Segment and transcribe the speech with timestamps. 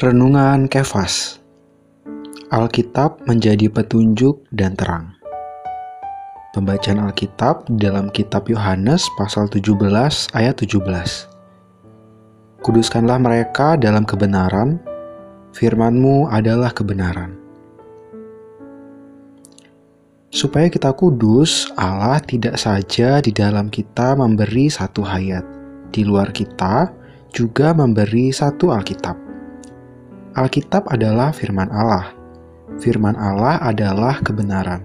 [0.00, 1.44] Renungan Kefas
[2.48, 5.12] Alkitab menjadi petunjuk dan terang
[6.56, 9.76] Pembacaan Alkitab dalam kitab Yohanes pasal 17
[10.32, 14.80] ayat 17 Kuduskanlah mereka dalam kebenaran,
[15.52, 17.36] firmanmu adalah kebenaran.
[20.32, 25.44] Supaya kita kudus, Allah tidak saja di dalam kita memberi satu hayat,
[25.92, 26.88] di luar kita
[27.36, 29.29] juga memberi satu Alkitab.
[30.40, 32.16] Alkitab adalah firman Allah.
[32.80, 34.80] Firman Allah adalah kebenaran.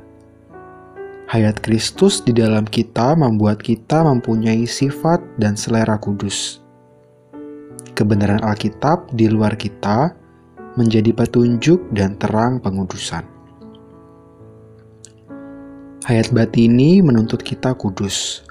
[1.31, 6.59] Hayat Kristus di dalam kita membuat kita mempunyai sifat dan selera kudus.
[7.95, 10.11] Kebenaran Alkitab di luar kita
[10.75, 13.23] menjadi petunjuk dan terang pengudusan.
[16.03, 18.43] Hayat batini menuntut kita kudus.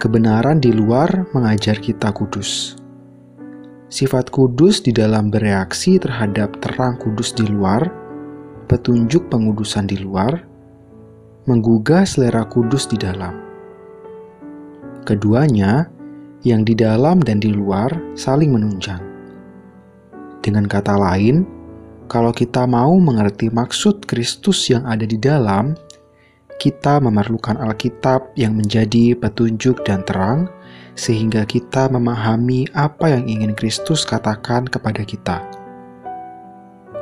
[0.00, 2.81] Kebenaran di luar mengajar kita kudus.
[3.92, 7.92] Sifat kudus di dalam bereaksi terhadap terang kudus di luar,
[8.64, 10.48] petunjuk pengudusan di luar,
[11.44, 13.36] menggugah selera kudus di dalam.
[15.04, 15.92] Keduanya,
[16.40, 19.04] yang di dalam dan di luar, saling menunjang.
[20.40, 21.44] Dengan kata lain,
[22.08, 25.76] kalau kita mau mengerti maksud Kristus yang ada di dalam,
[26.56, 30.48] kita memerlukan Alkitab yang menjadi petunjuk dan terang
[30.92, 35.40] sehingga kita memahami apa yang ingin Kristus katakan kepada kita.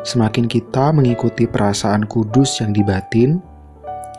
[0.01, 3.41] Semakin kita mengikuti perasaan kudus yang dibatin,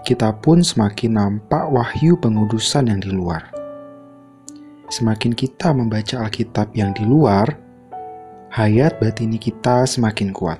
[0.01, 3.49] kita pun semakin nampak wahyu pengudusan yang di luar.
[4.91, 7.47] Semakin kita membaca Alkitab yang di luar,
[8.51, 10.59] hayat batini kita semakin kuat.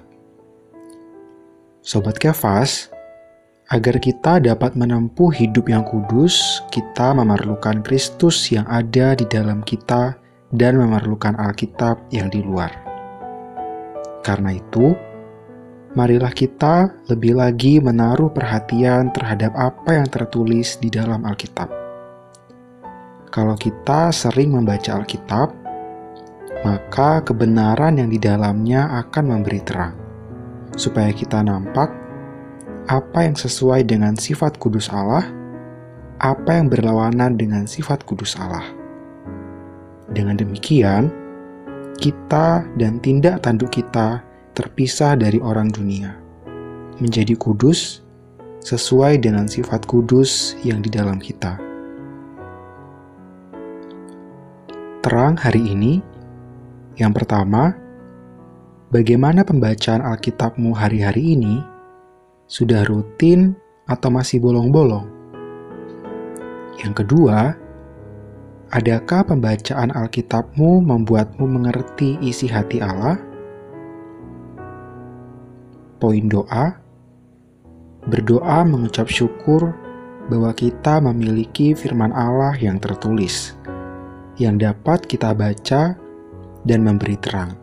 [1.81, 2.91] Sobat Kefas,
[3.72, 10.19] Agar kita dapat menempuh hidup yang kudus, kita memerlukan Kristus yang ada di dalam kita
[10.51, 12.68] dan memerlukan Alkitab yang di luar.
[14.28, 14.91] Karena itu,
[15.95, 21.72] marilah kita lebih lagi menaruh perhatian terhadap apa yang tertulis di dalam Alkitab.
[23.31, 25.47] Kalau kita sering membaca Alkitab,
[26.68, 29.95] maka kebenaran yang di dalamnya akan memberi terang,
[30.75, 32.00] supaya kita nampak
[32.91, 35.24] apa yang sesuai dengan sifat kudus Allah,
[36.19, 38.68] apa yang berlawanan dengan sifat kudus Allah.
[40.12, 41.07] Dengan demikian,
[41.96, 44.19] kita dan tindak tanduk kita
[44.51, 46.19] terpisah dari orang dunia,
[47.00, 48.03] menjadi kudus
[48.59, 51.56] sesuai dengan sifat kudus yang di dalam kita.
[55.00, 56.03] Terang hari ini,
[57.00, 57.72] yang pertama,
[58.91, 61.72] bagaimana pembacaan Alkitabmu hari-hari ini
[62.51, 63.56] sudah rutin
[63.88, 65.07] atau masih bolong-bolong?
[66.84, 67.56] Yang kedua,
[68.75, 73.16] adakah pembacaan Alkitabmu membuatmu mengerti isi hati Allah?
[76.03, 76.75] Poin doa,
[78.12, 79.72] berdoa mengucap syukur
[80.28, 83.56] bahwa kita memiliki firman Allah yang tertulis,
[84.35, 85.95] yang dapat kita baca
[86.68, 87.56] dan memberi terang,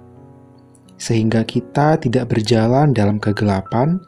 [0.97, 3.99] sehingga kita tidak berjalan dalam kegelapan,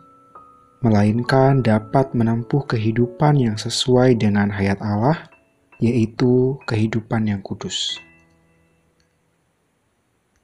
[0.80, 5.28] melainkan dapat menempuh kehidupan yang sesuai dengan hayat Allah,
[5.76, 8.00] yaitu kehidupan yang kudus.